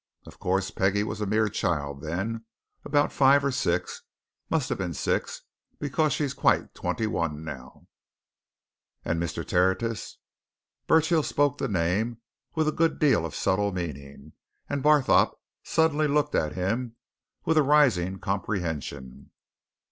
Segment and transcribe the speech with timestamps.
[0.25, 2.43] Of course, Peggie was a mere child then
[2.83, 4.01] about five or six.
[4.49, 5.43] Must have been six,
[5.77, 7.85] because she's quite twenty one now."
[9.05, 9.47] "And Mr.
[9.47, 10.17] Tertius?"
[10.87, 12.17] Burchill spoke the name
[12.55, 14.33] with a good deal of subtle meaning,
[14.67, 16.95] and Barthorpe suddenly looked at him
[17.45, 19.29] with a rising comprehension.